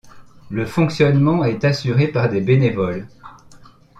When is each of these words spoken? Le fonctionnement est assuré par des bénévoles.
Le 0.49 0.65
fonctionnement 0.65 1.43
est 1.45 1.63
assuré 1.63 2.07
par 2.07 2.27
des 2.27 2.41
bénévoles. 2.41 3.07